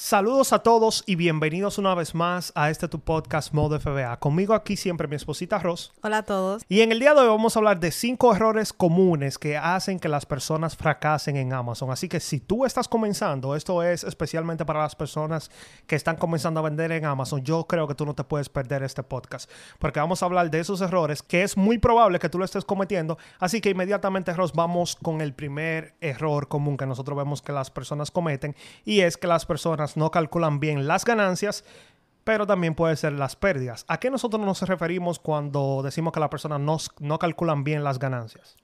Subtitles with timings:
[0.00, 4.16] Saludos a todos y bienvenidos una vez más a este tu podcast Modo FBA.
[4.20, 5.92] Conmigo aquí siempre mi esposita Ross.
[6.04, 6.62] Hola a todos.
[6.68, 9.98] Y en el día de hoy vamos a hablar de cinco errores comunes que hacen
[9.98, 11.90] que las personas fracasen en Amazon.
[11.90, 15.50] Así que si tú estás comenzando, esto es especialmente para las personas
[15.88, 18.84] que están comenzando a vender en Amazon, yo creo que tú no te puedes perder
[18.84, 19.50] este podcast.
[19.80, 22.64] Porque vamos a hablar de esos errores que es muy probable que tú lo estés
[22.64, 23.18] cometiendo.
[23.40, 27.72] Así que inmediatamente Ross vamos con el primer error común que nosotros vemos que las
[27.72, 28.54] personas cometen.
[28.84, 31.64] Y es que las personas no calculan bien las ganancias,
[32.24, 33.84] pero también puede ser las pérdidas.
[33.88, 37.98] ¿A qué nosotros nos referimos cuando decimos que las personas no, no calculan bien las
[37.98, 38.56] ganancias?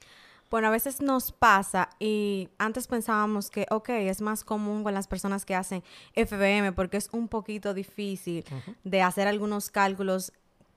[0.50, 5.08] Bueno, a veces nos pasa y antes pensábamos que, ok, es más común con las
[5.08, 5.82] personas que hacen
[6.14, 8.44] FBM porque es un poquito difícil
[8.84, 10.32] de hacer algunos cálculos,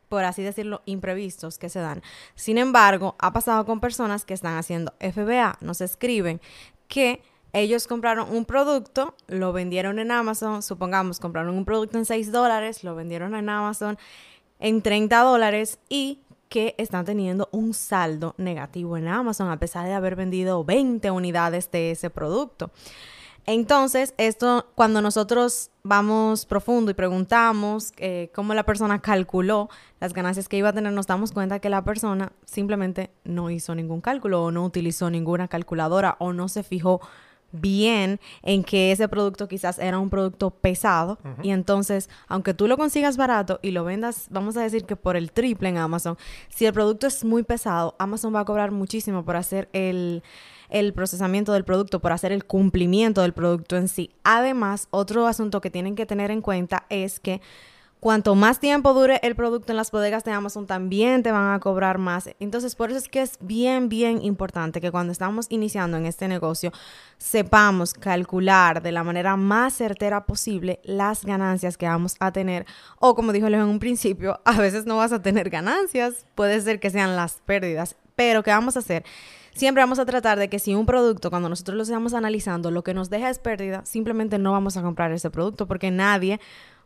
[0.10, 2.02] por así decirlo, imprevistos que se dan.
[2.36, 6.42] Sin embargo, ha pasado con personas que están haciendo FBA, nos escriben
[6.88, 7.22] que
[7.54, 12.84] ellos compraron un producto, lo vendieron en Amazon, supongamos, compraron un producto en 6 dólares,
[12.84, 13.98] lo vendieron en Amazon
[14.60, 19.94] en 30 dólares y que están teniendo un saldo negativo en Amazon a pesar de
[19.94, 22.72] haber vendido 20 unidades de ese producto.
[23.46, 29.70] Entonces, esto cuando nosotros vamos profundo y preguntamos eh, cómo la persona calculó
[30.02, 33.74] las ganancias que iba a tener, nos damos cuenta que la persona simplemente no hizo
[33.74, 37.00] ningún cálculo o no utilizó ninguna calculadora o no se fijó
[37.62, 42.78] bien en que ese producto quizás era un producto pesado y entonces, aunque tú lo
[42.78, 46.18] consigas barato y lo vendas, vamos a decir que por el triple en Amazon,
[46.50, 50.24] si el producto es muy pesado, Amazon va a cobrar muchísimo por hacer el,
[50.70, 54.12] el procesamiento del producto, por hacer el cumplimiento del producto en sí.
[54.24, 57.42] Además, otro asunto que tienen que tener en cuenta es que
[58.00, 61.60] Cuanto más tiempo dure el producto en las bodegas de Amazon, también te van a
[61.60, 62.30] cobrar más.
[62.40, 66.28] Entonces, por eso es que es bien, bien importante que cuando estamos iniciando en este
[66.28, 66.72] negocio,
[67.18, 72.68] sepamos calcular de la manera más certera posible las ganancias que vamos a tener.
[73.00, 76.62] O como dijo Leo en un principio, a veces no vas a tener ganancias, puede
[76.62, 77.96] ser que sean las pérdidas.
[78.16, 79.06] Pero, ¿qué vamos a hacer?
[79.56, 82.84] Siempre vamos a tratar de que si un producto, cuando nosotros lo estamos analizando, lo
[82.84, 86.40] que nos deja es pérdida, simplemente no vamos a comprar ese producto porque nadie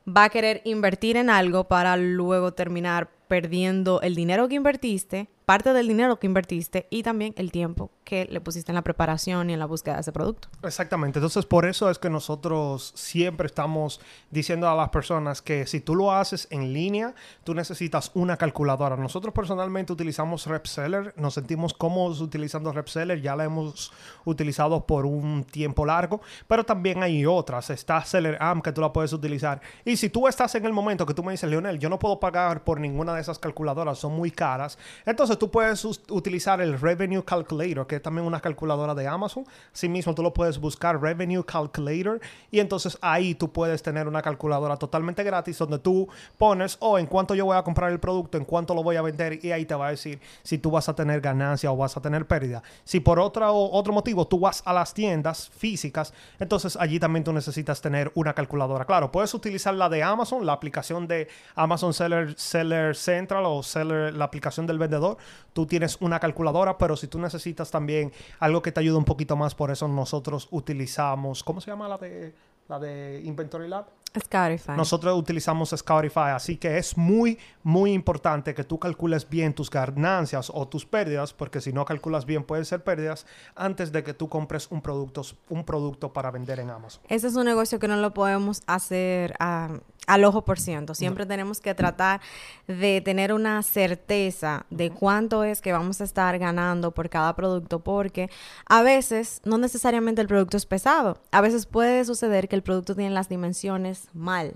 [0.08, 5.74] va a querer invertir en algo para luego terminar perdiendo el dinero que invertiste, parte
[5.74, 9.54] del dinero que invertiste y también el tiempo que le pusiste en la preparación y
[9.54, 10.48] en la búsqueda de ese producto.
[10.64, 11.20] Exactamente.
[11.20, 15.94] Entonces, por eso es que nosotros siempre estamos diciendo a las personas que si tú
[15.94, 18.96] lo haces en línea, tú necesitas una calculadora.
[18.96, 23.92] Nosotros personalmente utilizamos RepSeller, nos sentimos cómodos utilizando RepSeller, ya la hemos
[24.24, 27.70] utilizado por un tiempo largo, pero también hay otras.
[27.72, 29.60] Está SellerAmp que tú la puedes utilizar.
[29.84, 32.22] Y si tú estás en el momento que tú me dices, Leonel, yo no puedo
[32.22, 34.78] pagar por ninguna de esas calculadoras son muy caras.
[35.06, 39.44] Entonces tú puedes utilizar el Revenue Calculator, que es también una calculadora de Amazon.
[39.90, 42.22] mismo tú lo puedes buscar Revenue Calculator
[42.52, 46.08] y entonces ahí tú puedes tener una calculadora totalmente gratis donde tú
[46.38, 49.02] pones, oh, en cuánto yo voy a comprar el producto, en cuánto lo voy a
[49.02, 51.98] vender y ahí te va a decir si tú vas a tener ganancia o vas
[51.98, 52.62] a tener pérdida.
[52.84, 57.34] Si por otro, otro motivo tú vas a las tiendas físicas, entonces allí también tú
[57.34, 58.86] necesitas tener una calculadora.
[58.86, 64.14] Claro, puedes utilizar la de Amazon, la aplicación de Amazon Seller, Seller Central o Seller,
[64.14, 65.18] la aplicación del vendedor,
[65.54, 69.36] tú tienes una calculadora, pero si tú necesitas también algo que te ayude un poquito
[69.36, 72.34] más, por eso nosotros utilizamos, ¿cómo se llama la de,
[72.68, 73.86] la de Inventory Lab?
[74.20, 74.76] Scoutify.
[74.76, 80.52] Nosotros utilizamos Scoutify, así que es muy, muy importante que tú calcules bien tus ganancias
[80.54, 83.26] o tus pérdidas, porque si no calculas bien pueden ser pérdidas
[83.56, 87.02] antes de que tú compres un producto, un producto para vender en Amazon.
[87.08, 90.96] Ese es un negocio que no lo podemos hacer a al ojo por ciento.
[90.96, 92.22] Siempre tenemos que tratar
[92.68, 97.80] de tener una certeza de cuánto es que vamos a estar ganando por cada producto,
[97.80, 98.30] porque
[98.66, 101.18] a veces no necesariamente el producto es pesado.
[101.32, 104.54] A veces puede suceder que el producto tiene las dimensiones mal.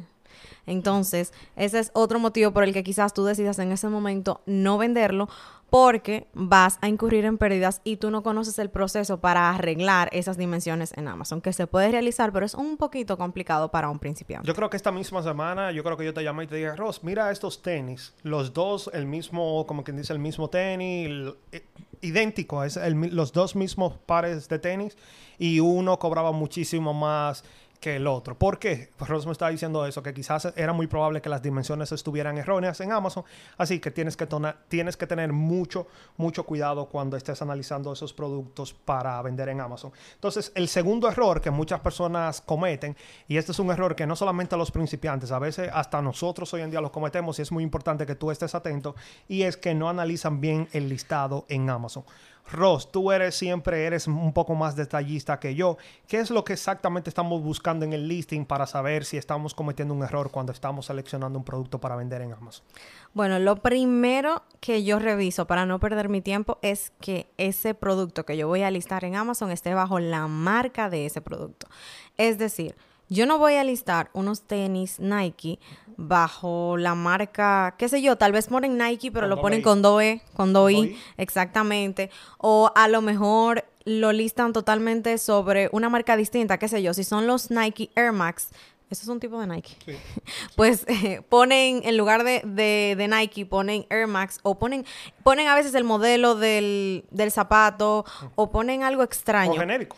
[0.65, 4.77] Entonces, ese es otro motivo por el que quizás tú decidas en ese momento no
[4.77, 5.27] venderlo
[5.69, 10.37] porque vas a incurrir en pérdidas y tú no conoces el proceso para arreglar esas
[10.37, 14.47] dimensiones en Amazon, que se puede realizar, pero es un poquito complicado para un principiante.
[14.47, 16.75] Yo creo que esta misma semana, yo creo que yo te llamé y te dije,
[16.75, 21.65] Ross, mira estos tenis, los dos, el mismo, como quien dice, el mismo tenis, eh,
[22.01, 24.97] idéntico, es los dos mismos pares de tenis
[25.38, 27.43] y uno cobraba muchísimo más
[27.80, 28.38] que el otro.
[28.38, 28.89] ¿Por qué?
[28.98, 32.38] Pues Ross me está diciendo eso, que quizás era muy probable que las dimensiones estuvieran
[32.38, 33.24] erróneas en Amazon,
[33.57, 34.27] así que tienes que,
[34.68, 35.88] tienes que tener mucho,
[36.18, 39.92] mucho cuidado cuando estés analizando esos productos para vender en Amazon.
[40.13, 42.95] Entonces, el segundo error que muchas personas cometen,
[43.27, 46.62] y este es un error que no solamente los principiantes, a veces hasta nosotros hoy
[46.62, 48.95] en día lo cometemos y es muy importante que tú estés atento,
[49.27, 52.04] y es que no analizan bien el listado en Amazon.
[52.51, 55.77] Ross, tú eres siempre, eres un poco más detallista que yo.
[56.07, 59.94] ¿Qué es lo que exactamente estamos buscando en el listing para saber si estamos cometiendo
[59.94, 62.65] un error cuando estamos seleccionando un producto para vender en Amazon?
[63.13, 68.25] Bueno, lo primero que yo reviso para no perder mi tiempo es que ese producto
[68.25, 71.68] que yo voy a listar en Amazon esté bajo la marca de ese producto.
[72.18, 72.75] Es decir,
[73.09, 75.59] yo no voy a listar unos tenis Nike
[75.97, 80.21] bajo la marca, qué sé yo, tal vez ponen Nike, pero lo ponen con 2E,
[80.33, 82.09] con 2I, exactamente.
[82.37, 87.03] O a lo mejor lo listan totalmente sobre una marca distinta, qué sé yo, si
[87.03, 88.49] son los Nike Air Max,
[88.89, 89.77] eso es un tipo de Nike.
[90.55, 94.85] Pues eh, ponen, en lugar de, de, Nike, ponen Air Max o ponen,
[95.23, 98.05] ponen a veces el modelo del, del zapato
[98.35, 99.53] o ponen algo extraño.
[99.53, 99.97] O genérico.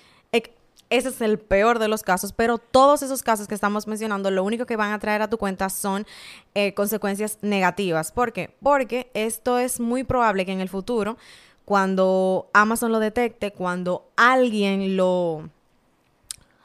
[0.89, 4.43] Ese es el peor de los casos, pero todos esos casos que estamos mencionando, lo
[4.43, 6.05] único que van a traer a tu cuenta son
[6.53, 8.13] eh, consecuencias negativas.
[8.13, 8.55] ¿Por qué?
[8.61, 11.17] Porque esto es muy probable que en el futuro,
[11.65, 15.49] cuando Amazon lo detecte, cuando alguien lo,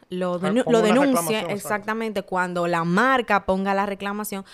[0.09, 4.45] lo, denuncie, exactamente, cuando la marca ponga la reclamación,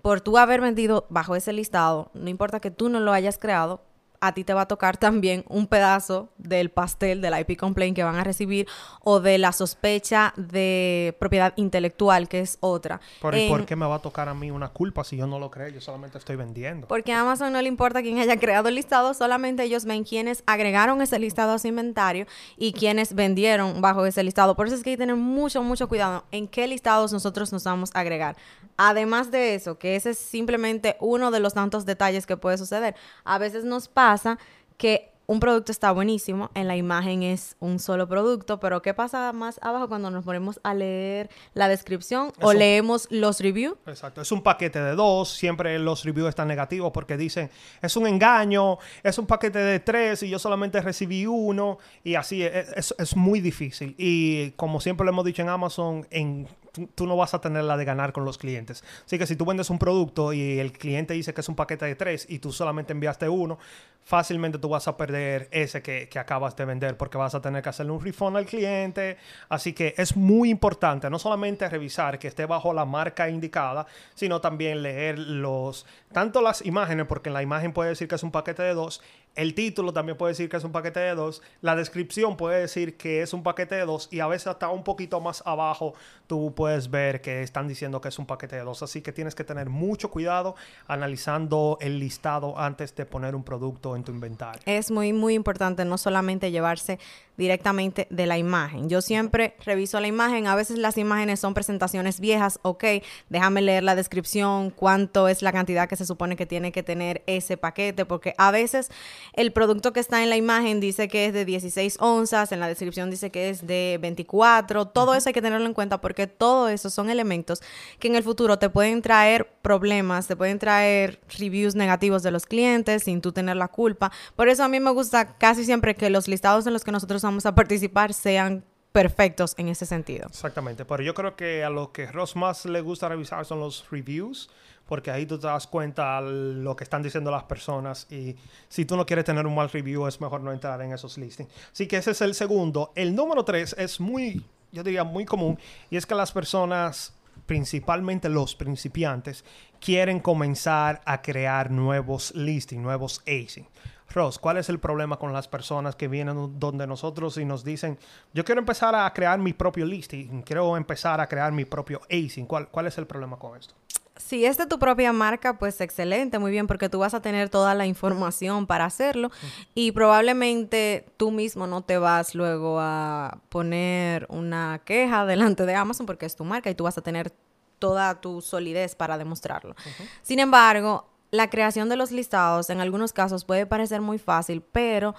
[0.00, 3.82] por tú haber vendido bajo ese listado, no importa que tú no lo hayas creado,
[4.20, 8.04] a ti te va a tocar también un pedazo del pastel del IP complaint que
[8.04, 8.66] van a recibir
[9.00, 13.00] o de la sospecha de propiedad intelectual, que es otra.
[13.20, 13.34] ¿Por,
[13.66, 15.68] qué me va a tocar a mí una culpa si yo no lo creo?
[15.68, 16.88] Yo solamente estoy vendiendo.
[16.88, 20.42] Porque a Amazon no le importa quién haya creado el listado, solamente ellos ven quiénes
[20.46, 22.26] agregaron ese listado a su inventario
[22.56, 24.56] y quiénes vendieron bajo ese listado.
[24.56, 27.64] Por eso es que hay que tener mucho, mucho cuidado en qué listados nosotros nos
[27.64, 28.36] vamos a agregar.
[28.76, 32.94] Además de eso, que ese es simplemente uno de los tantos detalles que puede suceder.
[33.24, 34.38] A veces nos pasa pasa
[34.78, 39.30] que un producto está buenísimo, en la imagen es un solo producto, pero ¿qué pasa
[39.34, 43.76] más abajo cuando nos ponemos a leer la descripción o leemos los reviews?
[43.86, 47.50] Exacto, es un paquete de dos, siempre los reviews están negativos porque dicen,
[47.82, 52.42] es un engaño, es un paquete de tres y yo solamente recibí uno y así
[52.42, 53.94] es, es muy difícil.
[53.98, 56.48] Y como siempre lo hemos dicho en Amazon, en
[56.94, 58.84] tú no vas a tener la de ganar con los clientes.
[59.04, 61.86] Así que si tú vendes un producto y el cliente dice que es un paquete
[61.86, 63.58] de tres y tú solamente enviaste uno,
[64.02, 67.68] fácilmente tú vas a perder ese que, acabas de vender porque vas a tener que
[67.68, 69.18] hacerle un refund al cliente.
[69.48, 74.40] Así que es muy importante no solamente revisar que esté bajo la marca indicada, sino
[74.40, 78.30] también leer los, tanto las imágenes, porque en la imagen puede decir que es un
[78.30, 79.02] paquete de dos,
[79.34, 81.42] el título también puede decir que es un paquete de dos.
[81.60, 84.08] La descripción puede decir que es un paquete de dos.
[84.10, 85.94] Y a veces hasta un poquito más abajo
[86.26, 88.82] tú puedes ver que están diciendo que es un paquete de dos.
[88.82, 93.94] Así que tienes que tener mucho cuidado analizando el listado antes de poner un producto
[93.94, 94.60] en tu inventario.
[94.66, 96.98] Es muy, muy importante no solamente llevarse
[97.38, 98.88] directamente de la imagen.
[98.90, 100.46] Yo siempre reviso la imagen.
[100.48, 102.58] A veces las imágenes son presentaciones viejas.
[102.62, 102.84] Ok,
[103.30, 107.22] déjame leer la descripción, cuánto es la cantidad que se supone que tiene que tener
[107.26, 108.90] ese paquete, porque a veces
[109.32, 112.68] el producto que está en la imagen dice que es de 16 onzas, en la
[112.68, 114.88] descripción dice que es de 24.
[114.88, 117.62] Todo eso hay que tenerlo en cuenta porque todo eso son elementos
[118.00, 122.46] que en el futuro te pueden traer problemas, te pueden traer reviews negativos de los
[122.46, 124.10] clientes sin tú tener la culpa.
[124.34, 127.20] Por eso a mí me gusta casi siempre que los listados en los que nosotros
[127.20, 130.26] vamos a participar sean perfectos en ese sentido.
[130.26, 133.84] Exactamente, pero yo creo que a lo que Ross más le gusta revisar son los
[133.90, 134.48] reviews,
[134.86, 138.36] porque ahí tú te das cuenta lo que están diciendo las personas y
[138.70, 141.50] si tú no quieres tener un mal review es mejor no entrar en esos listings.
[141.70, 142.90] Así que ese es el segundo.
[142.94, 145.58] El número tres es muy, yo diría, muy común
[145.90, 147.12] y es que las personas
[147.48, 149.42] principalmente los principiantes,
[149.80, 153.66] quieren comenzar a crear nuevos listings, nuevos acing.
[154.10, 157.98] Ross, ¿cuál es el problema con las personas que vienen donde nosotros y nos dicen,
[158.34, 162.44] yo quiero empezar a crear mi propio listing, quiero empezar a crear mi propio acing?
[162.44, 163.74] ¿Cuál, cuál es el problema con esto?
[164.18, 167.48] Si es de tu propia marca, pues excelente, muy bien, porque tú vas a tener
[167.48, 169.30] toda la información para hacerlo
[169.74, 176.04] y probablemente tú mismo no te vas luego a poner una queja delante de Amazon
[176.04, 177.32] porque es tu marca y tú vas a tener
[177.78, 179.74] toda tu solidez para demostrarlo.
[180.22, 185.14] Sin embargo, la creación de los listados en algunos casos puede parecer muy fácil, pero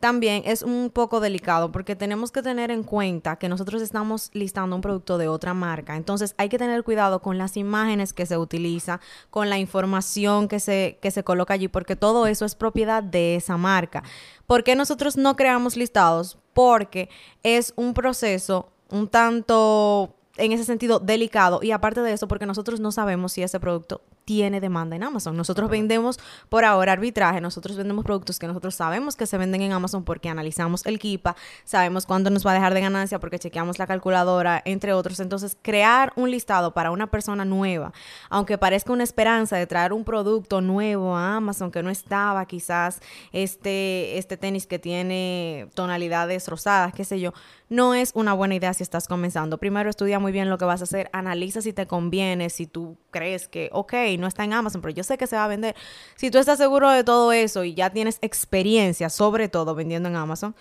[0.00, 4.74] también es un poco delicado porque tenemos que tener en cuenta que nosotros estamos listando
[4.74, 5.94] un producto de otra marca.
[5.94, 10.58] Entonces hay que tener cuidado con las imágenes que se utiliza, con la información que
[10.58, 14.02] se, que se coloca allí, porque todo eso es propiedad de esa marca.
[14.46, 16.38] ¿Por qué nosotros no creamos listados?
[16.54, 17.10] Porque
[17.42, 22.80] es un proceso un tanto en ese sentido delicado y aparte de eso porque nosotros
[22.80, 25.36] no sabemos si ese producto tiene demanda en Amazon.
[25.36, 29.72] Nosotros vendemos por ahora arbitraje, nosotros vendemos productos que nosotros sabemos que se venden en
[29.72, 31.34] Amazon porque analizamos el KIPA,
[31.64, 35.18] sabemos cuándo nos va a dejar de ganancia porque chequeamos la calculadora, entre otros.
[35.18, 37.92] Entonces, crear un listado para una persona nueva,
[38.28, 43.00] aunque parezca una esperanza de traer un producto nuevo a Amazon que no estaba, quizás
[43.32, 47.34] este, este tenis que tiene tonalidades rosadas, qué sé yo,
[47.70, 49.56] no es una buena idea si estás comenzando.
[49.58, 52.98] Primero estudia muy bien lo que vas a hacer, analiza si te conviene, si tú
[53.10, 55.76] crees que, ok, no está en Amazon, pero yo sé que se va a vender.
[56.16, 60.16] Si tú estás seguro de todo eso y ya tienes experiencia, sobre todo vendiendo en
[60.16, 60.54] Amazon,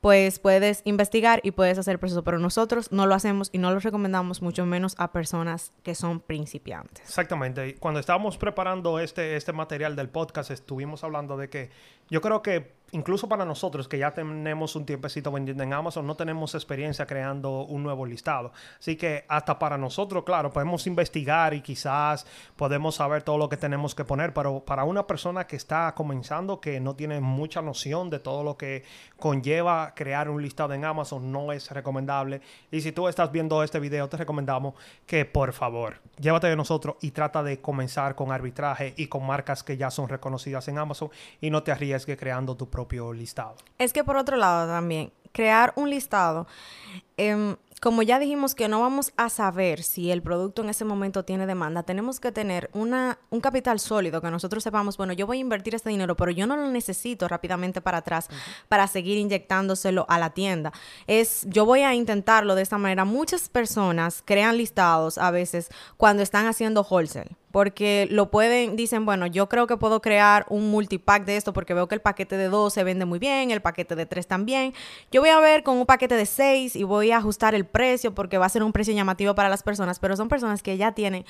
[0.00, 2.24] pues puedes investigar y puedes hacer el proceso.
[2.24, 6.20] Pero nosotros no lo hacemos y no lo recomendamos mucho menos a personas que son
[6.20, 7.04] principiantes.
[7.06, 7.76] Exactamente.
[7.76, 11.70] Cuando estábamos preparando este, este material del podcast, estuvimos hablando de que
[12.08, 16.16] yo creo que incluso para nosotros que ya tenemos un tiempecito vendiendo en Amazon, no
[16.16, 18.52] tenemos experiencia creando un nuevo listado.
[18.78, 23.56] Así que hasta para nosotros, claro, podemos investigar y quizás podemos saber todo lo que
[23.56, 28.10] tenemos que poner, pero para una persona que está comenzando, que no tiene mucha noción
[28.10, 28.84] de todo lo que
[29.18, 32.40] conlleva crear un listado en Amazon, no es recomendable.
[32.70, 34.74] Y si tú estás viendo este video, te recomendamos
[35.06, 39.62] que por favor, llévate de nosotros y trata de comenzar con arbitraje y con marcas
[39.62, 43.56] que ya son reconocidas en Amazon y no te arriesgues creando tu propio propio listado.
[43.78, 46.46] Es que por otro lado también, crear un listado
[47.16, 51.24] eh, como ya dijimos que no vamos a saber si el producto en ese momento
[51.24, 55.38] tiene demanda, tenemos que tener una, un capital sólido que nosotros sepamos, bueno, yo voy
[55.38, 58.28] a invertir este dinero, pero yo no lo necesito rápidamente para atrás
[58.68, 60.72] para seguir inyectándoselo a la tienda.
[61.06, 63.06] Es, yo voy a intentarlo de esta manera.
[63.06, 69.26] Muchas personas crean listados a veces cuando están haciendo wholesale porque lo pueden, dicen, bueno,
[69.26, 72.48] yo creo que puedo crear un multipack de esto porque veo que el paquete de
[72.48, 74.72] dos se vende muy bien, el paquete de tres también.
[75.10, 78.14] Yo voy a ver con un paquete de seis y voy a ajustar el precio
[78.14, 80.92] porque va a ser un precio llamativo para las personas, pero son personas que ya
[80.92, 81.24] tienen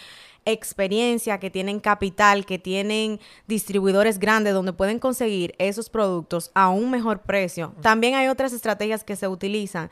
[0.45, 6.91] experiencia, que tienen capital, que tienen distribuidores grandes donde pueden conseguir esos productos a un
[6.91, 7.75] mejor precio.
[7.83, 9.91] También hay otras estrategias que se utilizan,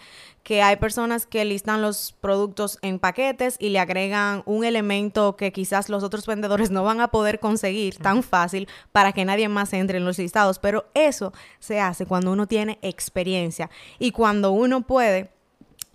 [0.48, 5.52] que hay personas que listan los productos en paquetes y le agregan un elemento que
[5.52, 9.74] quizás los otros vendedores no van a poder conseguir tan fácil para que nadie más
[9.74, 14.86] entre en los listados, pero eso se hace cuando uno tiene experiencia y cuando uno
[14.86, 15.30] puede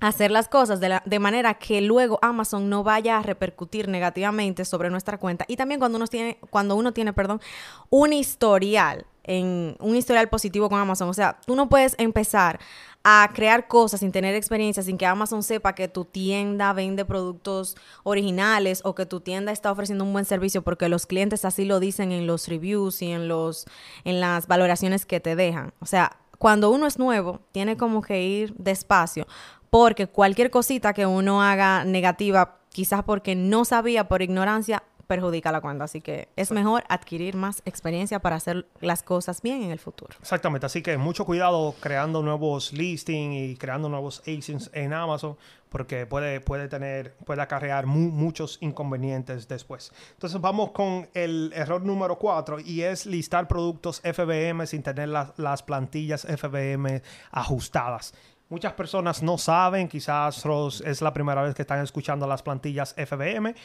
[0.01, 4.65] hacer las cosas de, la, de, manera que luego Amazon no vaya a repercutir negativamente
[4.65, 5.45] sobre nuestra cuenta.
[5.47, 7.41] Y también cuando uno tiene cuando uno tiene perdón
[7.89, 11.09] un historial en un historial positivo con Amazon.
[11.09, 12.59] O sea tú no puedes empezar
[13.03, 17.75] a crear cosas sin tener experiencia sin que Amazon sepa que tu tienda vende productos
[18.03, 21.79] originales o que tu tienda está ofreciendo un buen servicio porque los clientes así lo
[21.79, 23.65] dicen en los reviews y en los
[24.05, 25.73] en las valoraciones que te dejan.
[25.79, 29.27] O sea cuando uno es nuevo, tiene como que ir despacio,
[29.69, 35.61] porque cualquier cosita que uno haga negativa, quizás porque no sabía por ignorancia, perjudica la
[35.61, 35.83] cuenta.
[35.83, 40.15] Así que es mejor adquirir más experiencia para hacer las cosas bien en el futuro.
[40.19, 40.65] Exactamente.
[40.65, 45.37] Así que mucho cuidado creando nuevos listings y creando nuevos ASINs en Amazon
[45.69, 49.91] porque puede, puede tener, puede acarrear muchos inconvenientes después.
[50.11, 55.63] Entonces vamos con el error número 4 y es listar productos FBM sin tener las
[55.63, 57.01] plantillas FBM
[57.31, 58.13] ajustadas.
[58.53, 60.45] Muchas personas no saben, quizás
[60.85, 63.55] es la primera vez que están escuchando las plantillas FBM.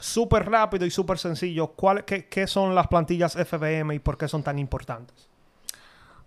[0.00, 1.66] Súper rápido y súper sencillo.
[1.66, 5.28] ¿Cuál, qué, son las plantillas FBM y por qué son tan importantes?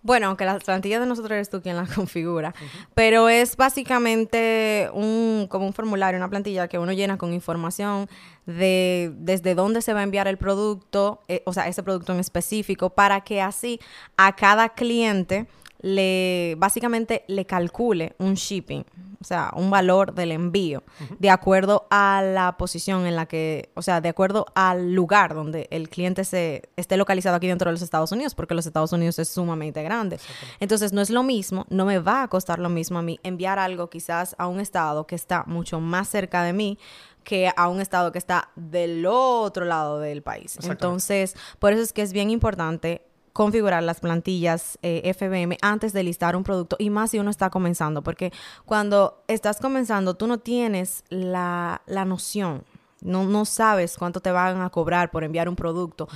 [0.04, 2.54] Bueno, aunque las plantillas de nosotros eres tú quien las configura,
[2.94, 8.08] pero es básicamente un, como un formulario, una plantilla que uno llena con información
[8.46, 12.20] de desde dónde se va a enviar el producto, eh, o sea, ese producto en
[12.20, 13.80] específico, para que así
[14.16, 15.48] a cada cliente
[15.82, 18.86] le básicamente le calcule un shipping,
[19.20, 20.84] o sea, un valor del envío,
[21.20, 25.68] de acuerdo a la posición en la que, o sea, de acuerdo al lugar donde
[25.70, 29.20] el cliente se esté localizado aquí dentro de los Estados Unidos, porque los Estados Unidos
[29.20, 30.20] es sumamente grande.
[30.60, 33.60] Entonces, no es lo mismo, no me va a costar lo mismo a mí enviar
[33.60, 36.80] algo quizás a un estado que está mucho más cerca de mí
[37.24, 40.58] que a un estado que está del otro lado del país.
[40.64, 46.04] Entonces, por eso es que es bien importante configurar las plantillas eh, FBM antes de
[46.04, 48.32] listar un producto y más si uno está comenzando, porque
[48.66, 52.64] cuando estás comenzando tú no tienes la, noción,
[53.02, 56.08] no, no sabes cuánto te van a cobrar por enviar un producto.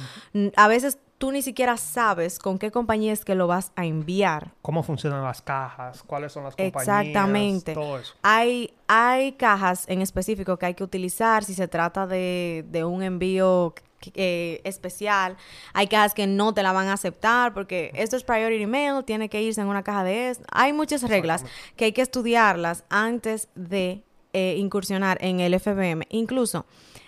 [0.56, 4.52] A veces tú ni siquiera sabes con qué compañía es que lo vas a enviar.
[4.62, 6.04] ¿Cómo funcionan las cajas?
[6.04, 6.82] ¿Cuáles son las compañías?
[6.82, 7.74] Exactamente.
[7.74, 8.14] Todo eso.
[8.22, 13.04] Hay, hay cajas en específico que hay que utilizar si se trata de, de un
[13.04, 13.74] envío
[14.14, 15.38] eh, especial.
[15.74, 19.30] Hay cajas que no te la van a aceptar porque esto es priority mail, tiene
[19.30, 20.46] que irse en una caja de esto.
[20.52, 21.44] Hay muchas reglas
[21.76, 26.04] que hay que estudiarlas antes de eh, incursionar en el FBM.
[26.10, 26.66] Incluso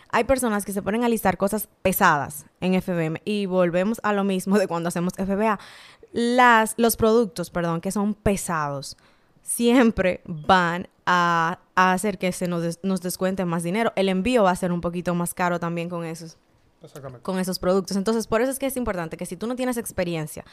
[0.10, 4.24] hay personas que se ponen a listar cosas pesadas en FBM y volvemos a lo
[4.24, 5.60] mismo de cuando hacemos FBA.
[6.14, 8.98] Las, los productos, perdón, que son pesados,
[9.42, 13.92] siempre van a, hacer que se nos, nos descuente más dinero.
[13.96, 16.38] El envío va a ser un poquito más caro también con esos
[17.22, 17.98] con esos productos.
[17.98, 20.46] Entonces, por eso es que es importante que si tú no tienes experiencia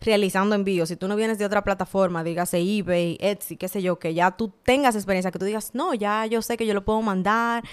[0.00, 3.98] realizando envíos, si tú no vienes de otra plataforma, dígase eBay, Etsy, qué sé yo,
[3.98, 6.84] que ya tú tengas experiencia, que tú digas, no, ya yo sé que yo lo
[6.84, 7.64] puedo mandar,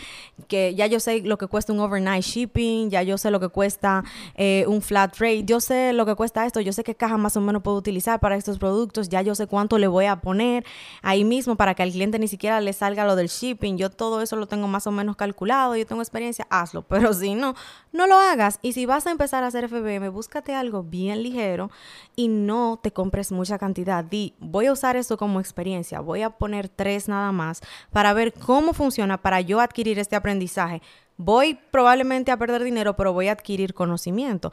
[0.47, 3.49] que ya yo sé lo que cuesta un overnight shipping, ya yo sé lo que
[3.49, 4.03] cuesta
[4.35, 7.37] eh, un flat rate, yo sé lo que cuesta esto, yo sé qué caja más
[7.37, 10.65] o menos puedo utilizar para estos productos, ya yo sé cuánto le voy a poner
[11.01, 14.21] ahí mismo para que al cliente ni siquiera le salga lo del shipping, yo todo
[14.21, 17.55] eso lo tengo más o menos calculado, yo tengo experiencia, hazlo, pero si no,
[17.91, 18.59] no lo hagas.
[18.61, 21.71] Y si vas a empezar a hacer FBM, búscate algo bien ligero
[22.15, 24.03] y no te compres mucha cantidad.
[24.03, 28.33] Di, voy a usar esto como experiencia, voy a poner tres nada más para ver
[28.33, 30.81] cómo funciona, para yo adquirir este aprendizaje.
[31.17, 34.51] Voy probablemente a perder dinero, pero voy a adquirir conocimiento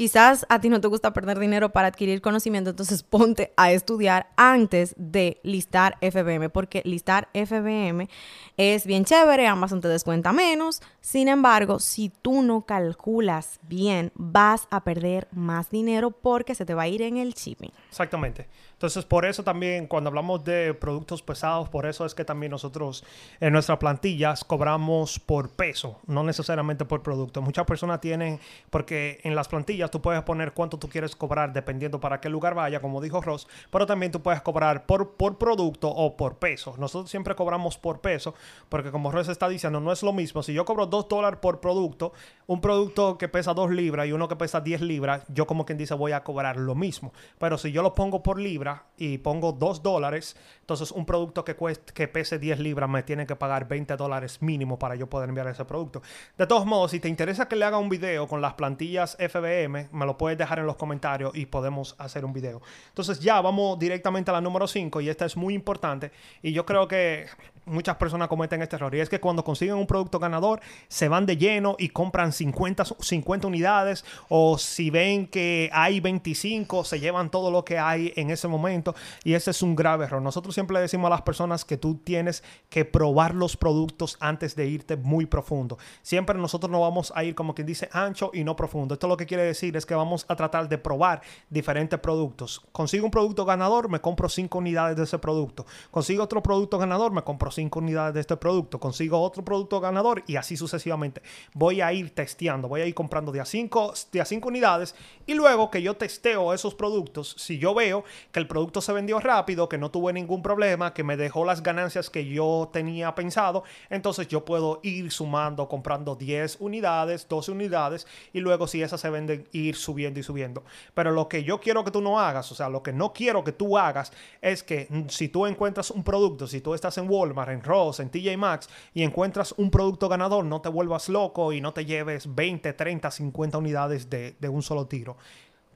[0.00, 4.30] quizás a ti no te gusta perder dinero para adquirir conocimiento, entonces ponte a estudiar
[4.36, 8.08] antes de listar FBM, porque listar FBM
[8.56, 14.68] es bien chévere, Amazon te descuenta menos, sin embargo, si tú no calculas bien, vas
[14.70, 17.72] a perder más dinero porque se te va a ir en el shipping.
[17.88, 18.48] Exactamente.
[18.72, 23.04] Entonces, por eso también cuando hablamos de productos pesados, por eso es que también nosotros
[23.38, 27.42] en nuestras plantillas cobramos por peso, no necesariamente por producto.
[27.42, 28.40] Muchas personas tienen,
[28.70, 32.54] porque en las plantillas tú puedes poner cuánto tú quieres cobrar dependiendo para qué lugar
[32.54, 36.74] vaya, como dijo Ross, pero también tú puedes cobrar por, por producto o por peso.
[36.78, 38.34] Nosotros siempre cobramos por peso,
[38.68, 40.42] porque como Ross está diciendo, no es lo mismo.
[40.42, 42.12] Si yo cobro 2 dólares por producto,
[42.46, 45.78] un producto que pesa 2 libras y uno que pesa 10 libras, yo como quien
[45.78, 47.12] dice voy a cobrar lo mismo.
[47.38, 51.56] Pero si yo lo pongo por libra, y pongo 2 dólares, entonces un producto que,
[51.56, 55.30] cueste, que pese 10 libras me tiene que pagar 20 dólares mínimo para yo poder
[55.30, 56.02] enviar ese producto.
[56.36, 59.88] De todos modos, si te interesa que le haga un video con las plantillas FBM,
[59.92, 62.60] me lo puedes dejar en los comentarios y podemos hacer un video.
[62.88, 66.66] Entonces ya vamos directamente a la número 5 y esta es muy importante y yo
[66.66, 67.26] creo que
[67.64, 71.26] muchas personas cometen este error y es que cuando consiguen un producto ganador se van
[71.26, 77.30] de lleno y compran 50, 50 unidades o si ven que hay 25 se llevan
[77.30, 78.94] todo lo que hay en ese momento
[79.24, 80.22] y ese es un grave error.
[80.22, 84.56] Nosotros siempre le decimos a las personas que tú tienes que probar los productos antes
[84.56, 85.78] de irte muy profundo.
[86.02, 88.94] Siempre nosotros no vamos a ir como quien dice ancho y no profundo.
[88.94, 92.62] Esto lo que quiere decir es que vamos a tratar de probar diferentes productos.
[92.72, 95.66] Consigo un producto ganador, me compro 5 unidades de ese producto.
[95.90, 98.78] Consigo otro producto ganador, me compro 5 unidades de este producto.
[98.80, 101.22] Consigo otro producto ganador y así sucesivamente.
[101.54, 104.94] Voy a ir testeando, voy a ir comprando de a 5 de a cinco unidades
[105.26, 109.20] y luego que yo testeo esos productos, si yo veo que el producto se vendió
[109.20, 113.64] rápido, que no tuve ningún problema, que me dejó las ganancias que yo tenía pensado,
[113.90, 119.10] entonces yo puedo ir sumando, comprando 10 unidades, 12 unidades y luego si esas se
[119.10, 120.64] venden, ir subiendo y subiendo.
[120.94, 123.44] Pero lo que yo quiero que tú no hagas, o sea, lo que no quiero
[123.44, 127.39] que tú hagas es que si tú encuentras un producto, si tú estás en Walmart,
[127.48, 131.60] en Ross, en TJ Maxx y encuentras un producto ganador, no te vuelvas loco y
[131.60, 135.16] no te lleves 20, 30, 50 unidades de, de un solo tiro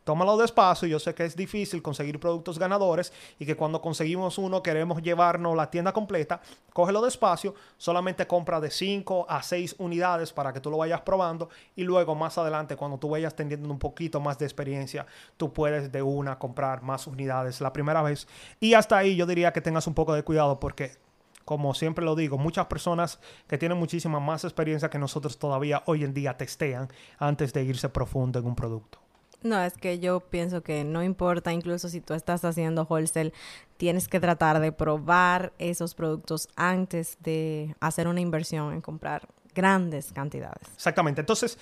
[0.05, 0.87] tómalo despacio.
[0.87, 5.57] Yo sé que es difícil conseguir productos ganadores y que cuando conseguimos uno queremos llevarnos
[5.57, 6.41] la tienda completa.
[6.73, 11.49] Cógelo despacio, solamente compra de 5 a 6 unidades para que tú lo vayas probando
[11.75, 15.91] y luego más adelante cuando tú vayas teniendo un poquito más de experiencia, tú puedes
[15.91, 18.29] de una comprar más unidades la primera vez.
[18.61, 21.04] Y hasta ahí yo diría que tengas un poco de cuidado porque
[21.45, 26.05] como siempre lo digo, muchas personas que tienen muchísima más experiencia que nosotros todavía hoy
[26.05, 28.99] en día testean antes de irse profundo en un producto.
[29.43, 33.35] No, es que yo pienso que no importa, incluso si tú estás haciendo wholesale,
[33.77, 40.13] tienes que tratar de probar esos productos antes de hacer una inversión en comprar grandes
[40.13, 40.67] cantidades.
[40.75, 41.21] Exactamente.
[41.21, 41.59] Entonces,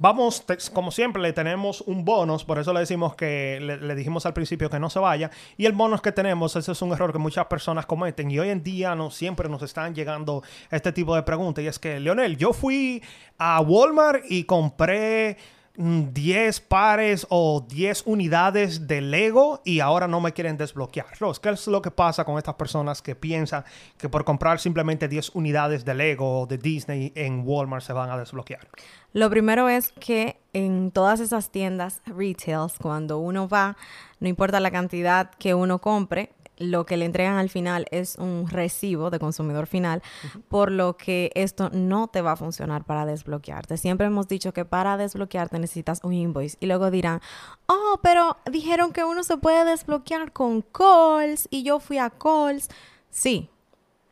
[0.00, 4.32] Vamos, como siempre, le tenemos un bonus, por eso le decimos que le, dijimos al
[4.32, 5.28] principio que no se vaya.
[5.56, 8.30] Y el bonus que tenemos, ese es un error que muchas personas cometen.
[8.30, 11.64] Y hoy en día no siempre nos están llegando este tipo de preguntas.
[11.64, 13.02] Y es que, Leonel, yo fui
[13.38, 15.36] a Walmart y compré
[15.78, 21.06] 10 pares o 10 unidades de Lego y ahora no me quieren desbloquear.
[21.20, 23.64] Ross, ¿qué es lo que pasa con estas personas que piensan
[23.96, 28.10] que por comprar simplemente 10 unidades de Lego o de Disney en Walmart se van
[28.10, 28.66] a desbloquear?
[29.12, 33.76] Lo primero es que en todas esas tiendas retails, cuando uno va,
[34.18, 38.48] no importa la cantidad que uno compre, lo que le entregan al final es un
[38.48, 40.02] recibo de consumidor final,
[40.48, 43.76] por lo que esto no te va a funcionar para desbloquearte.
[43.76, 47.20] Siempre hemos dicho que para desbloquearte necesitas un invoice y luego dirán,
[47.66, 52.68] oh, pero dijeron que uno se puede desbloquear con calls y yo fui a calls.
[53.10, 53.50] Sí,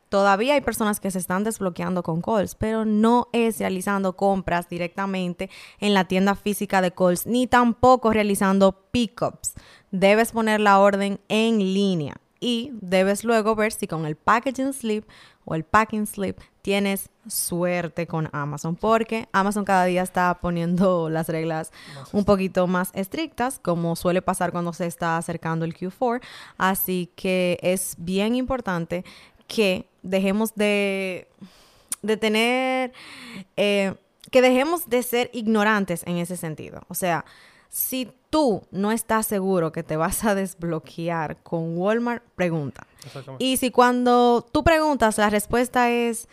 [0.09, 5.51] todavía hay personas que se están desbloqueando con calls, pero no es realizando compras directamente
[5.81, 9.55] en la tienda física de calls, ni tampoco realizando pickups.
[9.91, 15.09] Debes poner la orden en línea y debes luego ver si con el packaging slip
[15.44, 21.29] o el packing slip tienes suerte con Amazon porque Amazon cada día está poniendo las
[21.29, 21.72] reglas
[22.12, 26.20] un poquito más estrictas como suele pasar cuando se está acercando el Q4
[26.59, 29.05] así que es bien importante
[29.46, 31.29] que dejemos de,
[32.03, 32.92] de tener
[33.57, 33.94] eh,
[34.31, 36.83] que dejemos de ser ignorantes en ese sentido.
[36.88, 37.25] O sea
[37.77, 42.87] si tú no estás seguro que te vas a desbloquear con Walmart, pregunta.
[43.39, 46.27] Y si cuando tú preguntas la respuesta es,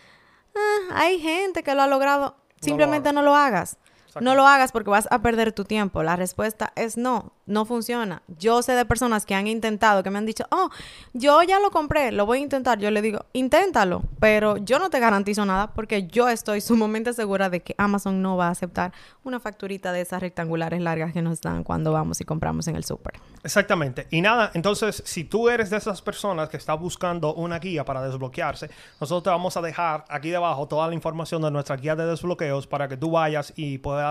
[0.55, 3.77] ah, hay gente que lo ha logrado, simplemente no lo hagas.
[4.21, 6.03] No lo hagas porque vas a perder tu tiempo.
[6.03, 8.21] La respuesta es no, no funciona.
[8.27, 10.69] Yo sé de personas que han intentado, que me han dicho, oh,
[11.13, 12.79] yo ya lo compré, lo voy a intentar.
[12.79, 17.49] Yo le digo, inténtalo, pero yo no te garantizo nada porque yo estoy sumamente segura
[17.49, 21.41] de que Amazon no va a aceptar una facturita de esas rectangulares largas que nos
[21.41, 23.15] dan cuando vamos y compramos en el súper.
[23.43, 24.07] Exactamente.
[24.11, 28.01] Y nada, entonces, si tú eres de esas personas que está buscando una guía para
[28.01, 32.05] desbloquearse, nosotros te vamos a dejar aquí debajo toda la información de nuestra guía de
[32.05, 34.02] desbloqueos para que tú vayas y puedas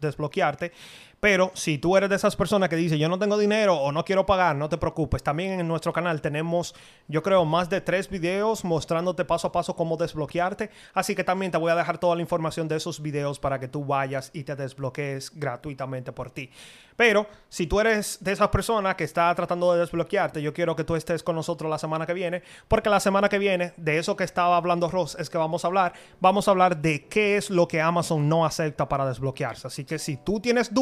[0.00, 0.72] desbloquearte.
[1.20, 4.04] Pero si tú eres de esas personas que dice yo no tengo dinero o no
[4.04, 5.22] quiero pagar, no te preocupes.
[5.22, 6.74] También en nuestro canal tenemos,
[7.08, 10.70] yo creo, más de tres videos mostrándote paso a paso cómo desbloquearte.
[10.94, 13.68] Así que también te voy a dejar toda la información de esos videos para que
[13.68, 16.50] tú vayas y te desbloquees gratuitamente por ti.
[16.98, 20.82] Pero si tú eres de esas personas que está tratando de desbloquearte, yo quiero que
[20.82, 24.16] tú estés con nosotros la semana que viene, porque la semana que viene, de eso
[24.16, 27.50] que estaba hablando Ross, es que vamos a hablar, vamos a hablar de qué es
[27.50, 29.68] lo que Amazon no acepta para desbloquearse.
[29.68, 30.74] Así que si tú tienes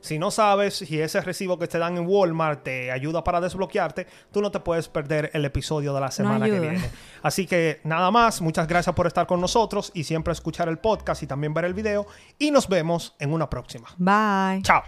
[0.00, 4.06] si no sabes si ese recibo que te dan en Walmart te ayuda para desbloquearte,
[4.30, 6.80] tú no te puedes perder el episodio de la semana que viene.
[7.22, 11.22] Así que nada más, muchas gracias por estar con nosotros y siempre escuchar el podcast
[11.22, 12.06] y también ver el video
[12.38, 13.88] y nos vemos en una próxima.
[13.98, 14.62] Bye.
[14.62, 14.82] Chao.